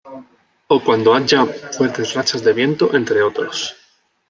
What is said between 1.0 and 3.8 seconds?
haya fuertes rachas de viento, entre otros.